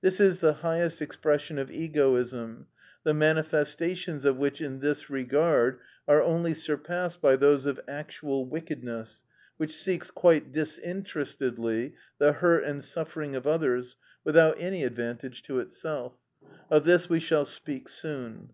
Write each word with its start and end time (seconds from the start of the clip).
This 0.00 0.20
is 0.20 0.38
the 0.38 0.52
highest 0.52 1.02
expression 1.02 1.58
of 1.58 1.68
egoism, 1.68 2.68
the 3.02 3.12
manifestations 3.12 4.24
of 4.24 4.36
which 4.36 4.60
in 4.60 4.78
this 4.78 5.10
regard 5.10 5.80
are 6.06 6.22
only 6.22 6.54
surpassed 6.54 7.20
by 7.20 7.34
those 7.34 7.66
of 7.66 7.80
actual 7.88 8.46
wickedness, 8.46 9.24
which 9.56 9.74
seeks, 9.74 10.12
quite 10.12 10.52
disinterestedly, 10.52 11.94
the 12.18 12.30
hurt 12.34 12.62
and 12.62 12.84
suffering 12.84 13.34
of 13.34 13.44
others, 13.44 13.96
without 14.22 14.54
any 14.60 14.84
advantage 14.84 15.42
to 15.42 15.58
itself. 15.58 16.12
Of 16.70 16.84
this 16.84 17.08
we 17.08 17.18
shall 17.18 17.44
speak 17.44 17.88
soon. 17.88 18.50